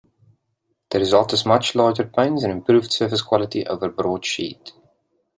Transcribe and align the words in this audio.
The 0.89 0.97
result 0.97 1.31
is 1.31 1.45
much 1.45 1.75
larger 1.75 2.05
panes 2.05 2.43
and 2.43 2.51
improved 2.51 2.91
surface 2.91 3.21
quality 3.21 3.67
over 3.67 3.87
broad 3.87 4.25
sheet. 4.25 4.71